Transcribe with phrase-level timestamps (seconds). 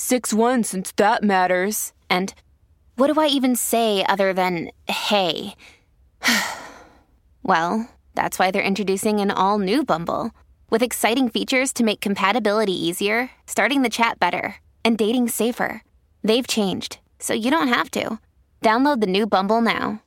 [0.00, 1.92] 6 1 since that matters.
[2.08, 2.32] And
[2.96, 5.54] what do I even say other than hey?
[7.42, 10.30] well, that's why they're introducing an all new Bumble
[10.70, 15.82] with exciting features to make compatibility easier, starting the chat better, and dating safer.
[16.24, 18.18] They've changed, so you don't have to.
[18.62, 20.02] Download the new Bumble now.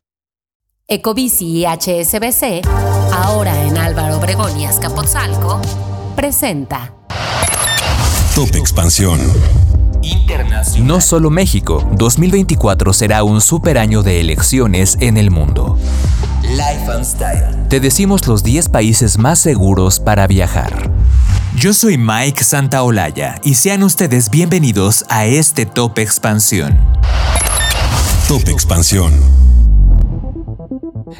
[0.89, 2.65] Ecobici y HSBC,
[3.13, 5.61] ahora en Álvaro Obregón y Azcapotzalco,
[6.15, 6.91] presenta
[8.35, 9.62] Top Expansión.
[10.03, 10.87] Internacional.
[10.87, 15.77] No solo México, 2024 será un super año de elecciones en el mundo.
[16.43, 17.67] Life and Style.
[17.69, 20.91] Te decimos los 10 países más seguros para viajar.
[21.55, 26.77] Yo soy Mike Santaolalla y sean ustedes bienvenidos a este Top Expansión.
[28.27, 29.13] Top Expansión.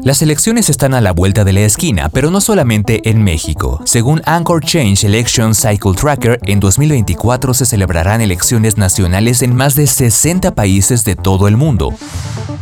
[0.03, 3.81] Las elecciones están a la vuelta de la esquina, pero no solamente en México.
[3.85, 9.87] Según Anchor Change Election Cycle Tracker, en 2024 se celebrarán elecciones nacionales en más de
[9.87, 11.93] 60 países de todo el mundo.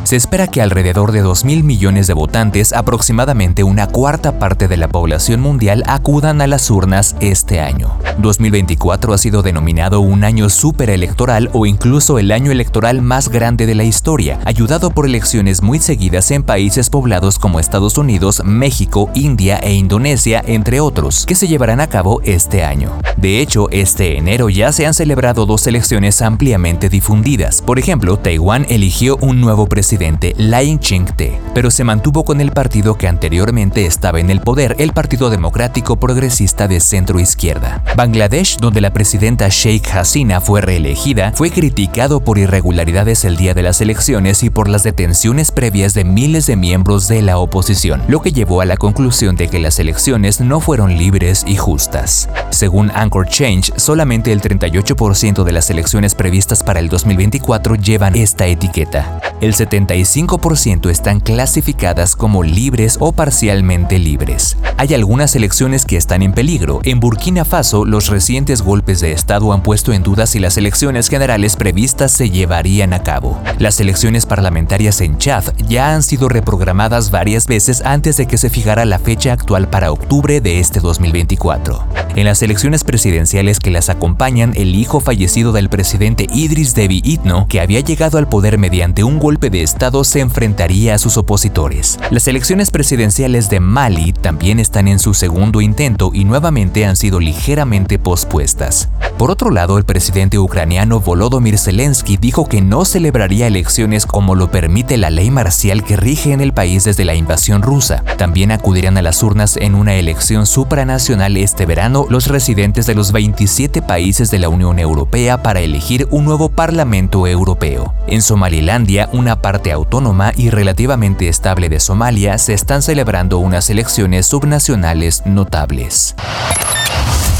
[0.04, 4.88] Se espera que alrededor de 2.000 millones de votantes, aproximadamente una cuarta parte de la
[4.88, 7.96] población mundial, acudan a las urnas este año.
[8.18, 13.76] 2024 ha sido denominado un año superelectoral o incluso el año electoral más grande de
[13.76, 19.58] la historia, ayudado por elecciones muy seguidas en países poblados como Estados Unidos, México, India
[19.58, 22.90] e Indonesia, entre otros, que se llevarán a cabo este año.
[23.16, 27.62] De hecho, este enero ya se han celebrado dos elecciones ampliamente difundidas.
[27.62, 29.91] Por ejemplo, Taiwán eligió un nuevo presidente,
[30.38, 34.92] Lai Ching-te, pero se mantuvo con el partido que anteriormente estaba en el poder, el
[34.92, 37.82] Partido Democrático Progresista de centro izquierda.
[37.94, 43.62] Bangladesh, donde la presidenta Sheikh Hasina fue reelegida, fue criticado por irregularidades el día de
[43.62, 48.22] las elecciones y por las detenciones previas de miles de miembros de la oposición, lo
[48.22, 52.30] que llevó a la conclusión de que las elecciones no fueron libres y justas.
[52.50, 58.46] Según Anchor Change, solamente el 38% de las elecciones previstas para el 2024 llevan esta
[58.46, 59.20] etiqueta.
[59.40, 59.54] El
[59.86, 64.56] 75% están clasificadas como libres o parcialmente libres.
[64.78, 66.80] Hay algunas elecciones que están en peligro.
[66.84, 71.08] En Burkina Faso, los recientes golpes de Estado han puesto en duda si las elecciones
[71.08, 73.38] generales previstas se llevarían a cabo.
[73.58, 78.50] Las elecciones parlamentarias en Chad ya han sido reprogramadas varias veces antes de que se
[78.50, 81.86] fijara la fecha actual para octubre de este 2024.
[82.14, 87.46] En las elecciones presidenciales que las acompañan, el hijo fallecido del presidente Idris Deby Itno,
[87.48, 91.98] que había llegado al poder mediante un golpe de Estado, se enfrentaría a sus opositores.
[92.10, 97.20] Las elecciones presidenciales de Mali también están en su segundo intento y nuevamente han sido
[97.20, 98.90] ligeramente pospuestas.
[99.16, 104.50] Por otro lado, el presidente ucraniano Volodymyr Zelensky dijo que no celebraría elecciones como lo
[104.50, 108.04] permite la ley marcial que rige en el país desde la invasión rusa.
[108.18, 113.12] También acudirán a las urnas en una elección supranacional este verano los residentes de los
[113.12, 117.94] 27 países de la Unión Europea para elegir un nuevo Parlamento Europeo.
[118.08, 124.26] En Somalilandia, una parte autónoma y relativamente estable de Somalia, se están celebrando unas elecciones
[124.26, 126.16] subnacionales notables.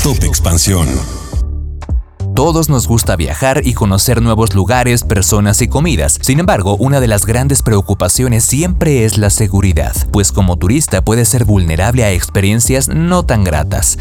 [0.05, 0.89] Top Expansión.
[2.35, 6.19] Todos nos gusta viajar y conocer nuevos lugares, personas y comidas.
[6.23, 11.27] Sin embargo, una de las grandes preocupaciones siempre es la seguridad, pues como turista puede
[11.27, 13.99] ser vulnerable a experiencias no tan gratas.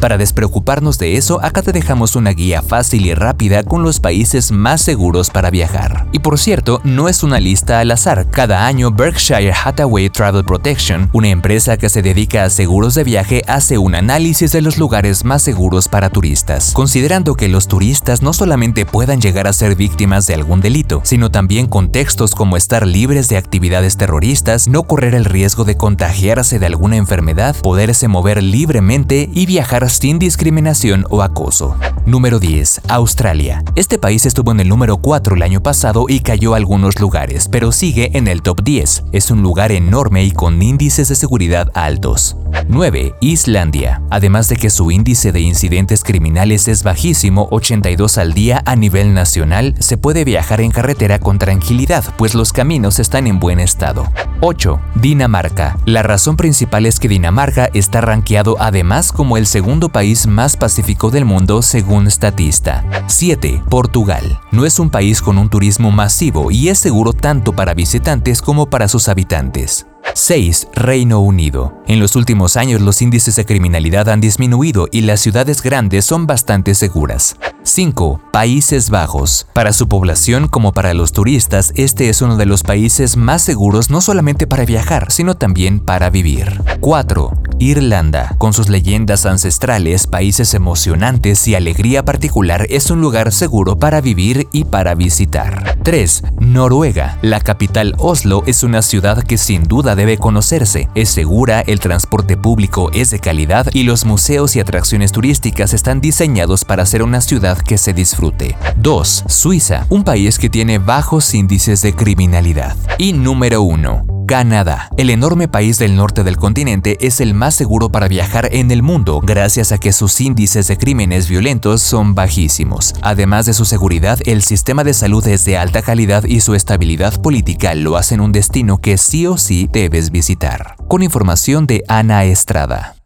[0.00, 4.52] Para despreocuparnos de eso, acá te dejamos una guía fácil y rápida con los países
[4.52, 6.06] más seguros para viajar.
[6.12, 8.30] Y por cierto, no es una lista al azar.
[8.30, 13.42] Cada año Berkshire Hathaway Travel Protection, una empresa que se dedica a seguros de viaje,
[13.48, 18.32] hace un análisis de los lugares más seguros para turistas, considerando que los turistas no
[18.32, 23.28] solamente puedan llegar a ser víctimas de algún delito, sino también contextos como estar libres
[23.28, 29.28] de actividades terroristas, no correr el riesgo de contagiarse de alguna enfermedad, poderse mover libremente
[29.32, 31.76] y viajar sin discriminación o acoso.
[32.06, 32.82] Número 10.
[32.88, 33.62] Australia.
[33.74, 37.48] Este país estuvo en el número 4 el año pasado y cayó a algunos lugares,
[37.50, 39.04] pero sigue en el top 10.
[39.12, 42.36] Es un lugar enorme y con índices de seguridad altos.
[42.68, 43.14] 9.
[43.20, 44.02] Islandia.
[44.10, 49.14] Además de que su índice de incidentes criminales es bajísimo, 82 al día a nivel
[49.14, 54.10] nacional, se puede viajar en carretera con tranquilidad, pues los caminos están en buen estado.
[54.40, 54.80] 8.
[54.96, 55.78] Dinamarca.
[55.84, 61.12] La razón principal es que Dinamarca está rankeado además como el segundo país más pacífico
[61.12, 62.84] del mundo según Statista.
[63.06, 63.62] 7.
[63.70, 64.40] Portugal.
[64.50, 68.68] No es un país con un turismo masivo y es seguro tanto para visitantes como
[68.68, 69.86] para sus habitantes.
[70.14, 70.68] 6.
[70.74, 71.82] Reino Unido.
[71.86, 76.26] En los últimos años los índices de criminalidad han disminuido y las ciudades grandes son
[76.26, 77.36] bastante seguras.
[77.62, 78.20] 5.
[78.32, 79.46] Países Bajos.
[79.52, 83.90] Para su población como para los turistas, este es uno de los países más seguros
[83.90, 86.62] no solamente para viajar, sino también para vivir.
[86.80, 87.32] 4.
[87.58, 88.34] Irlanda.
[88.38, 94.48] Con sus leyendas ancestrales, países emocionantes y alegría particular, es un lugar seguro para vivir
[94.52, 95.77] y para visitar.
[95.88, 96.22] 3.
[96.40, 97.16] Noruega.
[97.22, 100.90] La capital Oslo es una ciudad que sin duda debe conocerse.
[100.94, 106.02] Es segura, el transporte público es de calidad y los museos y atracciones turísticas están
[106.02, 108.54] diseñados para ser una ciudad que se disfrute.
[108.76, 109.24] 2.
[109.28, 112.76] Suiza, un país que tiene bajos índices de criminalidad.
[112.98, 114.17] Y número 1.
[114.28, 114.90] Canadá.
[114.98, 118.82] El enorme país del norte del continente es el más seguro para viajar en el
[118.82, 122.94] mundo gracias a que sus índices de crímenes violentos son bajísimos.
[123.00, 127.22] Además de su seguridad, el sistema de salud es de alta calidad y su estabilidad
[127.22, 130.76] política lo hacen un destino que sí o sí debes visitar.
[130.88, 132.96] Con información de Ana Estrada.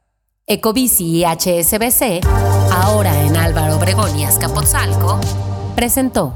[0.49, 2.27] Ecobici y HSBC,
[2.73, 5.21] ahora en Álvaro Obregón y Azcapotzalco,
[5.77, 6.35] presentó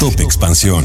[0.00, 0.84] Top Expansión.